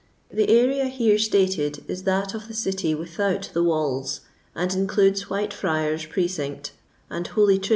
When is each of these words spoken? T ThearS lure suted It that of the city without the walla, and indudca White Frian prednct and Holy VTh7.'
T 0.35 0.35
ThearS 0.37 0.99
lure 0.99 1.19
suted 1.19 1.83
It 1.87 2.05
that 2.05 2.33
of 2.33 2.47
the 2.47 2.55
city 2.55 2.95
without 2.95 3.51
the 3.53 3.61
walla, 3.63 4.07
and 4.55 4.71
indudca 4.71 5.21
White 5.29 5.51
Frian 5.53 5.99
prednct 6.09 6.71
and 7.11 7.27
Holy 7.27 7.59
VTh7.' 7.59 7.69